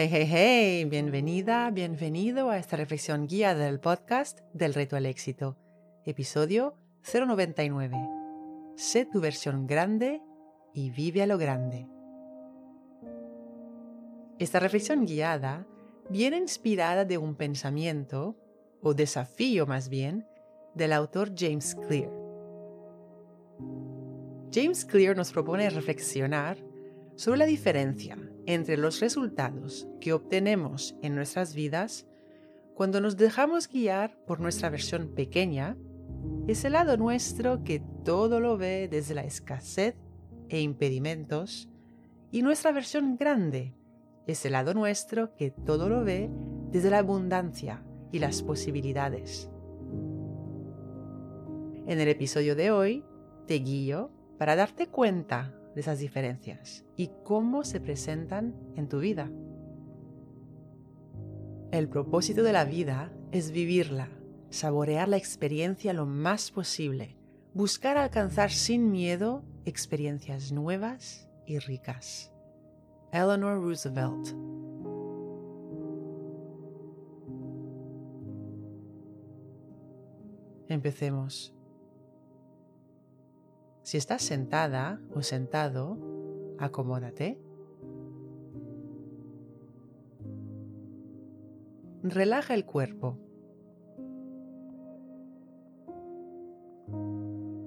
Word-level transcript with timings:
Hey, 0.00 0.08
hey, 0.12 0.28
hey, 0.30 0.84
bienvenida, 0.84 1.68
bienvenido 1.72 2.50
a 2.50 2.58
esta 2.58 2.76
reflexión 2.76 3.26
guiada 3.26 3.64
del 3.64 3.80
podcast 3.80 4.38
del 4.52 4.72
reto 4.72 4.94
al 4.94 5.06
éxito, 5.06 5.56
episodio 6.04 6.76
099. 7.12 7.96
Sé 8.76 9.06
tu 9.06 9.20
versión 9.20 9.66
grande 9.66 10.22
y 10.72 10.90
vive 10.90 11.22
a 11.22 11.26
lo 11.26 11.36
grande. 11.36 11.88
Esta 14.38 14.60
reflexión 14.60 15.04
guiada 15.04 15.66
viene 16.08 16.36
inspirada 16.36 17.04
de 17.04 17.18
un 17.18 17.34
pensamiento, 17.34 18.36
o 18.80 18.94
desafío 18.94 19.66
más 19.66 19.88
bien, 19.88 20.28
del 20.74 20.92
autor 20.92 21.32
James 21.36 21.74
Clear. 21.74 22.12
James 24.54 24.84
Clear 24.84 25.16
nos 25.16 25.32
propone 25.32 25.68
reflexionar 25.70 26.56
sobre 27.16 27.38
la 27.38 27.46
diferencia 27.46 28.16
entre 28.48 28.78
los 28.78 29.00
resultados 29.00 29.86
que 30.00 30.14
obtenemos 30.14 30.96
en 31.02 31.14
nuestras 31.14 31.54
vidas 31.54 32.06
cuando 32.74 32.98
nos 33.02 33.18
dejamos 33.18 33.68
guiar 33.68 34.16
por 34.26 34.40
nuestra 34.40 34.70
versión 34.70 35.08
pequeña, 35.14 35.76
ese 36.46 36.70
lado 36.70 36.96
nuestro 36.96 37.62
que 37.62 37.82
todo 38.06 38.40
lo 38.40 38.56
ve 38.56 38.88
desde 38.90 39.14
la 39.14 39.24
escasez 39.24 39.96
e 40.48 40.62
impedimentos, 40.62 41.68
y 42.30 42.40
nuestra 42.40 42.72
versión 42.72 43.18
grande, 43.18 43.74
ese 44.26 44.48
lado 44.48 44.72
nuestro 44.72 45.36
que 45.36 45.50
todo 45.50 45.90
lo 45.90 46.02
ve 46.02 46.30
desde 46.70 46.88
la 46.88 47.00
abundancia 47.00 47.84
y 48.12 48.18
las 48.18 48.42
posibilidades. 48.42 49.50
En 51.86 52.00
el 52.00 52.08
episodio 52.08 52.56
de 52.56 52.70
hoy 52.70 53.04
te 53.46 53.56
guío 53.56 54.10
para 54.38 54.56
darte 54.56 54.86
cuenta 54.86 55.57
de 55.78 55.82
esas 55.82 56.00
diferencias 56.00 56.84
y 56.96 57.08
cómo 57.22 57.62
se 57.62 57.78
presentan 57.78 58.52
en 58.74 58.88
tu 58.88 58.98
vida. 58.98 59.30
El 61.70 61.88
propósito 61.88 62.42
de 62.42 62.52
la 62.52 62.64
vida 62.64 63.12
es 63.30 63.52
vivirla, 63.52 64.08
saborear 64.50 65.08
la 65.08 65.18
experiencia 65.18 65.92
lo 65.92 66.04
más 66.04 66.50
posible, 66.50 67.16
buscar 67.54 67.96
alcanzar 67.96 68.50
sin 68.50 68.90
miedo 68.90 69.44
experiencias 69.66 70.50
nuevas 70.50 71.30
y 71.46 71.60
ricas. 71.60 72.32
Eleanor 73.12 73.62
Roosevelt 73.62 74.34
Empecemos. 80.68 81.54
Si 83.88 83.96
estás 83.96 84.20
sentada 84.20 85.00
o 85.14 85.22
sentado, 85.22 85.96
acomódate. 86.58 87.40
Relaja 92.02 92.52
el 92.52 92.66
cuerpo. 92.66 93.16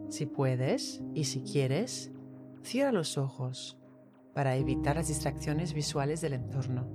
Si 0.09 0.27
puedes 0.27 1.01
y 1.15 1.23
si 1.23 1.41
quieres, 1.41 2.11
cierra 2.61 2.91
los 2.91 3.17
ojos 3.17 3.79
para 4.35 4.55
evitar 4.57 4.97
las 4.97 5.07
distracciones 5.07 5.73
visuales 5.73 6.21
del 6.21 6.33
entorno. 6.33 6.85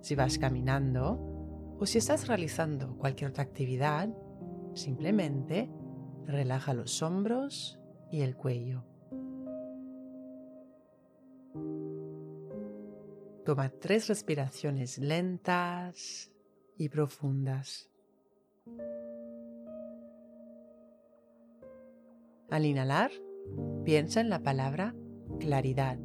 Si 0.00 0.14
vas 0.14 0.38
caminando 0.38 1.76
o 1.78 1.84
si 1.84 1.98
estás 1.98 2.26
realizando 2.26 2.96
cualquier 2.96 3.28
otra 3.28 3.42
actividad, 3.44 4.08
Simplemente 4.74 5.70
relaja 6.26 6.74
los 6.74 7.02
hombros 7.02 7.78
y 8.10 8.22
el 8.22 8.36
cuello. 8.36 8.84
Toma 13.44 13.70
tres 13.70 14.08
respiraciones 14.08 14.98
lentas 14.98 16.32
y 16.76 16.88
profundas. 16.88 17.90
Al 22.50 22.66
inhalar, 22.66 23.10
piensa 23.84 24.20
en 24.20 24.28
la 24.28 24.42
palabra 24.42 24.94
claridad. 25.40 25.98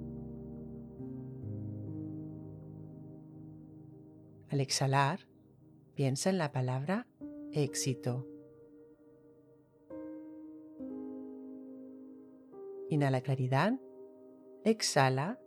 Al 4.49 4.61
exhalar, 4.61 5.27
piensa 5.93 6.29
en 6.29 6.37
la 6.37 6.51
palabra 6.51 7.05
éxito. 7.51 8.25
Inhala 12.89 13.21
claridad. 13.21 13.73
Exhala 14.63 15.39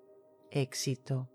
éxito. 0.50 1.28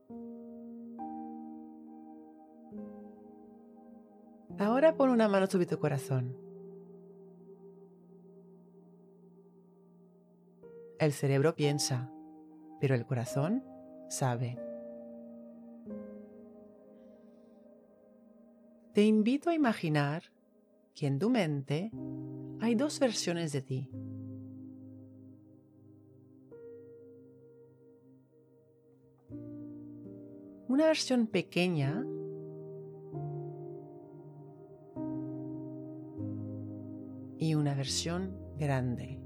Ahora 4.57 4.95
pon 4.95 5.09
una 5.09 5.27
mano 5.27 5.47
sobre 5.47 5.65
tu 5.65 5.77
corazón. 5.79 6.37
El 10.97 11.11
cerebro 11.11 11.55
piensa, 11.55 12.09
pero 12.79 12.95
el 12.95 13.05
corazón 13.05 13.63
sabe. 14.07 14.57
Te 18.93 19.03
invito 19.03 19.49
a 19.49 19.55
imaginar 19.55 20.23
que 20.93 21.07
en 21.07 21.19
tu 21.19 21.29
mente 21.29 21.91
hay 22.61 22.75
dos 22.75 22.97
versiones 22.99 23.51
de 23.51 23.61
ti. 23.61 23.91
Una 30.75 30.87
versión 30.87 31.27
pequeña 31.27 32.05
y 37.37 37.55
una 37.55 37.73
versión 37.75 38.37
grande. 38.57 39.21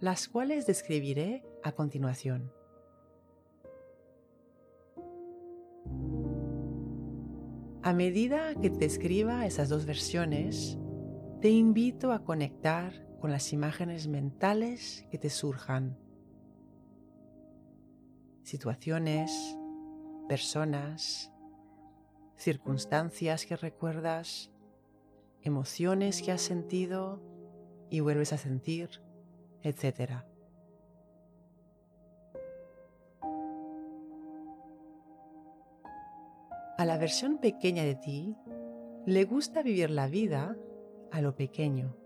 las 0.00 0.28
cuales 0.28 0.66
describiré 0.66 1.42
a 1.62 1.72
continuación. 1.72 2.52
A 7.82 7.92
medida 7.92 8.54
que 8.60 8.70
te 8.70 8.84
escriba 8.84 9.46
esas 9.46 9.68
dos 9.68 9.86
versiones, 9.86 10.76
te 11.40 11.50
invito 11.50 12.12
a 12.12 12.24
conectar 12.24 13.06
con 13.20 13.30
las 13.30 13.52
imágenes 13.52 14.06
mentales 14.06 15.06
que 15.10 15.18
te 15.18 15.30
surjan 15.30 15.96
situaciones, 18.46 19.58
personas, 20.28 21.32
circunstancias 22.36 23.44
que 23.44 23.56
recuerdas, 23.56 24.52
emociones 25.42 26.22
que 26.22 26.30
has 26.30 26.42
sentido 26.42 27.20
y 27.90 27.98
vuelves 27.98 28.32
a 28.32 28.38
sentir, 28.38 29.02
etc. 29.62 30.22
A 36.78 36.84
la 36.84 36.98
versión 36.98 37.38
pequeña 37.38 37.82
de 37.82 37.96
ti 37.96 38.36
le 39.06 39.24
gusta 39.24 39.62
vivir 39.62 39.90
la 39.90 40.06
vida 40.06 40.56
a 41.10 41.20
lo 41.20 41.34
pequeño. 41.34 41.96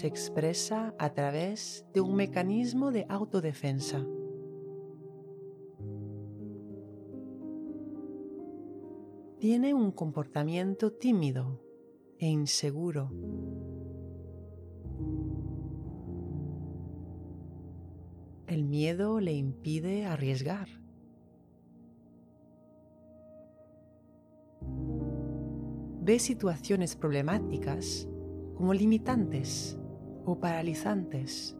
Se 0.00 0.06
expresa 0.06 0.94
a 0.98 1.12
través 1.12 1.84
de 1.92 2.00
un 2.00 2.14
mecanismo 2.14 2.90
de 2.90 3.04
autodefensa. 3.10 4.02
Tiene 9.38 9.74
un 9.74 9.92
comportamiento 9.92 10.90
tímido 10.90 11.62
e 12.18 12.28
inseguro. 12.28 13.10
El 18.46 18.64
miedo 18.64 19.20
le 19.20 19.34
impide 19.34 20.06
arriesgar. 20.06 20.68
Ve 26.00 26.18
situaciones 26.18 26.96
problemáticas 26.96 28.08
como 28.54 28.72
limitantes 28.72 29.76
o 30.30 30.38
paralizantes. 30.38 31.56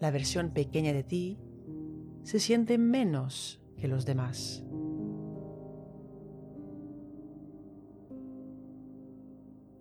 La 0.00 0.10
versión 0.10 0.50
pequeña 0.50 0.92
de 0.92 1.02
ti 1.02 1.38
se 2.22 2.40
siente 2.40 2.78
menos 2.78 3.60
que 3.76 3.88
los 3.88 4.06
demás. 4.06 4.64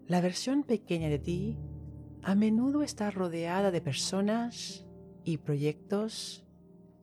La 0.08 0.20
versión 0.20 0.64
pequeña 0.64 1.08
de 1.08 1.20
ti 1.20 1.58
a 2.22 2.36
menudo 2.36 2.84
está 2.84 3.12
rodeada 3.12 3.72
de 3.72 3.82
personas 3.82 4.86
y 5.24 5.38
proyectos 5.38 6.46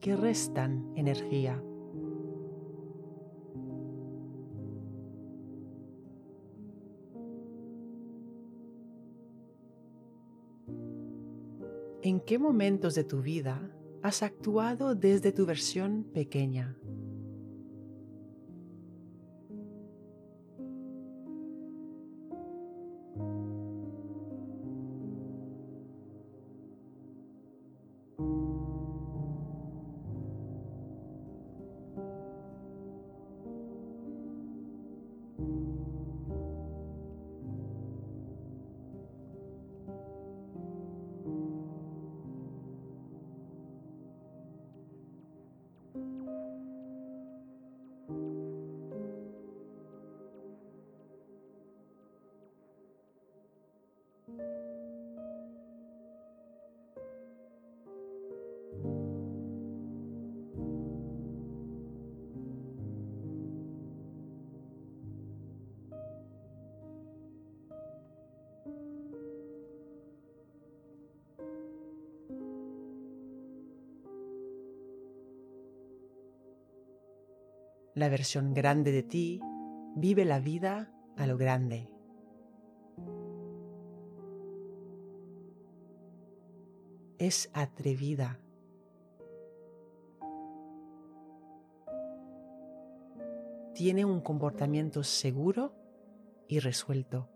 que 0.00 0.14
restan 0.14 0.92
energía. 0.94 1.62
¿En 12.02 12.20
qué 12.20 12.38
momentos 12.38 12.94
de 12.94 13.05
tu 13.05 13.20
vida 13.20 13.70
has 14.02 14.23
actuado 14.23 14.94
desde 14.94 15.32
tu 15.32 15.44
versión 15.44 16.05
pequeña? 16.05 16.79
La 78.00 78.08
versión 78.08 78.54
grande 78.54 78.92
de 78.92 79.02
ti 79.02 79.40
vive 79.94 80.24
la 80.24 80.40
vida 80.40 80.90
a 81.18 81.26
lo 81.26 81.36
grande. 81.36 81.90
Es 87.20 87.50
atrevida. 87.52 88.40
Tiene 93.75 94.06
un 94.06 94.22
comportamiento 94.22 95.05
seguro 95.05 95.75
y 96.49 96.61
resuelto. 96.61 97.28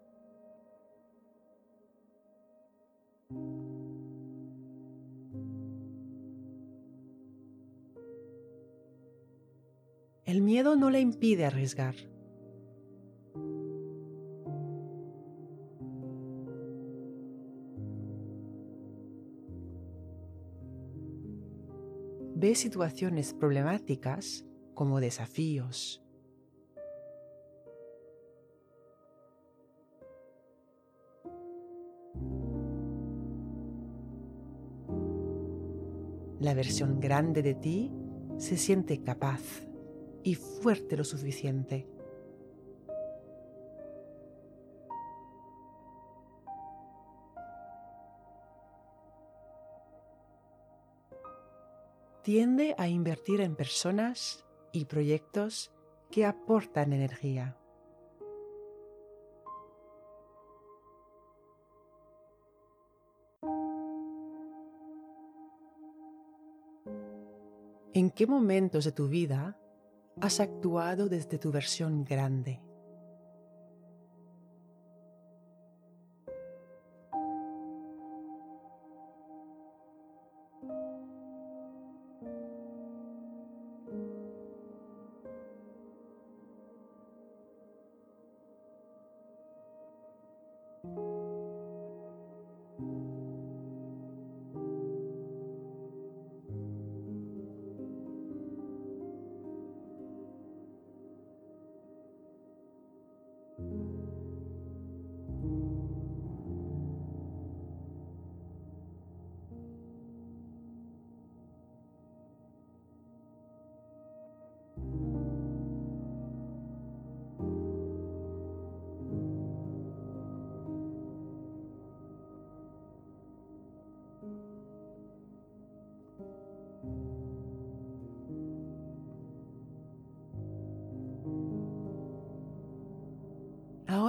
El 10.24 10.40
miedo 10.40 10.76
no 10.76 10.88
le 10.88 11.00
impide 11.00 11.44
arriesgar. 11.44 12.13
Situaciones 22.54 23.34
problemáticas 23.34 24.46
como 24.74 25.00
desafíos. 25.00 26.02
La 36.40 36.54
versión 36.54 37.00
grande 37.00 37.42
de 37.42 37.54
ti 37.54 37.92
se 38.38 38.56
siente 38.56 39.02
capaz 39.02 39.42
y 40.22 40.36
fuerte 40.36 40.96
lo 40.96 41.04
suficiente. 41.04 41.88
Tiende 52.24 52.74
a 52.78 52.88
invertir 52.88 53.40
en 53.40 53.54
personas 53.54 54.44
y 54.72 54.86
proyectos 54.86 55.72
que 56.10 56.24
aportan 56.24 56.92
energía. 56.92 57.56
¿En 67.92 68.10
qué 68.10 68.26
momentos 68.26 68.84
de 68.84 68.90
tu 68.92 69.06
vida 69.06 69.56
has 70.20 70.40
actuado 70.40 71.08
desde 71.08 71.38
tu 71.38 71.50
versión 71.50 72.04
grande. 72.04 72.60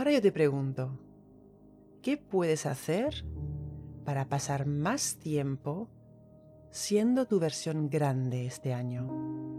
Ahora 0.06 0.18
yo 0.18 0.22
te 0.22 0.32
pregunto, 0.32 1.00
¿qué 2.04 2.16
puedes 2.16 2.68
hacer 2.68 3.26
para 4.04 4.30
pasar 4.30 4.68
más 4.68 5.18
tiempo 5.18 5.90
siendo 6.70 7.26
tu 7.26 7.40
versión 7.40 7.90
grande 7.90 8.46
este 8.46 8.72
año? 8.76 9.55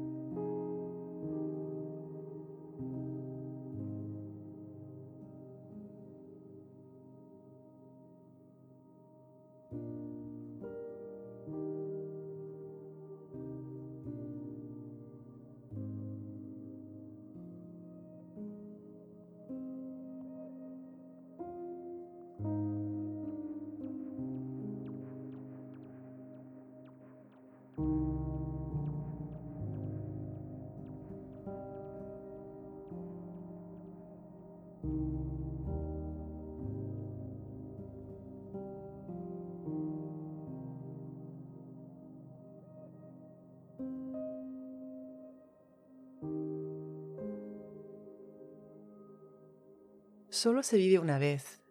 Solo 50.37 50.63
se 50.63 50.77
vive 50.77 50.99
una 50.99 51.19
vez, 51.19 51.63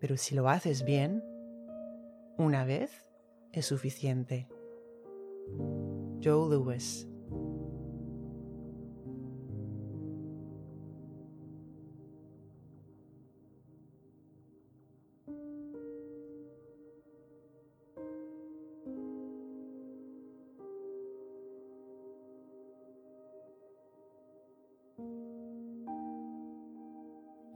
pero 0.00 0.16
si 0.16 0.34
lo 0.34 0.48
haces 0.48 0.84
bien, 0.84 1.22
una 2.36 2.64
vez 2.64 3.06
es 3.52 3.64
suficiente. 3.64 4.48
Joe 6.20 6.50
Lewis 6.50 7.06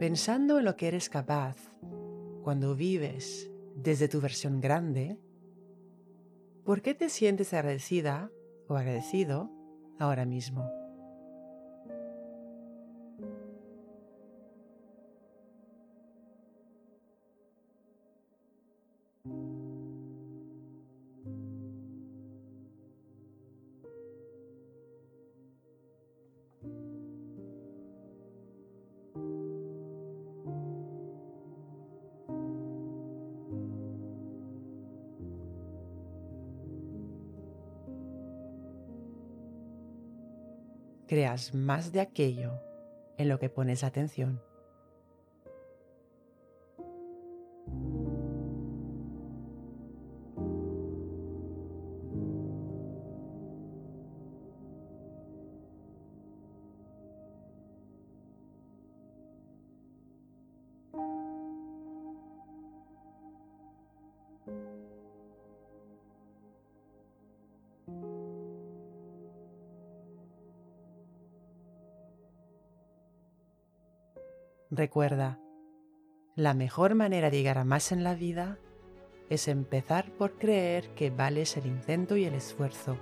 Pensando 0.04 0.58
en 0.58 0.66
lo 0.66 0.76
que 0.76 0.88
eres 0.88 1.08
capaz 1.08 1.56
cuando 2.42 2.76
vives 2.76 3.50
desde 3.75 4.06
tu 4.06 4.20
versión 4.20 4.61
grande, 4.61 5.18
¿por 6.62 6.82
qué 6.82 6.92
te 6.92 7.08
sientes 7.08 7.54
agradecida 7.54 8.30
o 8.68 8.76
agradecido 8.76 9.50
ahora 9.99 10.26
mismo? 10.26 10.84
Creas 41.14 41.54
más 41.54 41.92
de 41.92 42.00
aquello 42.00 42.61
en 43.18 43.28
lo 43.28 43.38
que 43.38 43.49
pones 43.49 43.85
atención. 43.85 44.42
Recuerda, 74.76 75.38
la 76.35 76.52
mejor 76.52 76.97
manera 76.97 77.31
de 77.31 77.37
llegar 77.37 77.59
a 77.59 77.64
más 77.64 77.93
en 77.93 78.02
la 78.02 78.16
vida 78.16 78.59
es 79.31 79.47
empezar 79.47 80.11
por 80.11 80.37
creer 80.37 80.88
que 80.97 81.11
vales 81.11 81.57
el 81.57 81.66
intento 81.66 82.16
y 82.16 82.25
el 82.25 82.35
esfuerzo. 82.35 82.97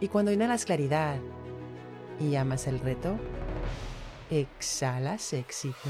Y 0.00 0.08
cuando 0.08 0.32
inhalas 0.32 0.66
claridad 0.66 1.16
y 2.20 2.34
amas 2.34 2.66
el 2.66 2.78
reto, 2.78 3.16
exhalas 4.30 5.32
éxito. 5.32 5.88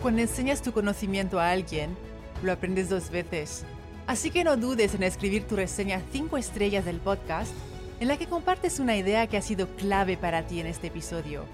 Cuando 0.00 0.22
enseñas 0.22 0.62
tu 0.62 0.72
conocimiento 0.72 1.40
a 1.40 1.50
alguien, 1.50 1.96
lo 2.44 2.52
aprendes 2.52 2.88
dos 2.88 3.10
veces. 3.10 3.64
Así 4.06 4.30
que 4.30 4.44
no 4.44 4.56
dudes 4.56 4.94
en 4.94 5.02
escribir 5.02 5.44
tu 5.48 5.56
reseña 5.56 6.02
5 6.12 6.36
estrellas 6.36 6.84
del 6.84 7.00
podcast 7.00 7.52
en 8.00 8.08
la 8.08 8.16
que 8.16 8.26
compartes 8.26 8.78
una 8.78 8.96
idea 8.96 9.26
que 9.26 9.36
ha 9.36 9.42
sido 9.42 9.66
clave 9.76 10.16
para 10.16 10.46
ti 10.46 10.60
en 10.60 10.66
este 10.66 10.88
episodio. 10.88 11.44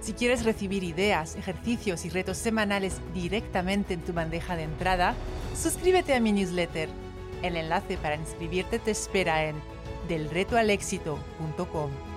Si 0.00 0.14
quieres 0.14 0.44
recibir 0.44 0.82
ideas, 0.82 1.36
ejercicios 1.36 2.04
y 2.04 2.10
retos 2.10 2.38
semanales 2.38 3.00
directamente 3.12 3.94
en 3.94 4.00
tu 4.00 4.12
bandeja 4.12 4.56
de 4.56 4.62
entrada, 4.62 5.14
suscríbete 5.54 6.14
a 6.14 6.20
mi 6.20 6.32
newsletter. 6.32 6.88
El 7.42 7.56
enlace 7.56 7.98
para 7.98 8.16
inscribirte 8.16 8.78
te 8.78 8.92
espera 8.92 9.44
en 9.44 9.56
delretoalexito.com. 10.08 12.09